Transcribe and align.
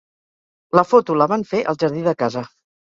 La 0.79 0.85
foto 0.93 1.19
la 1.21 1.29
van 1.35 1.47
fer 1.53 1.63
al 1.69 1.81
jardí 1.85 2.07
de 2.11 2.19
casa. 2.25 2.49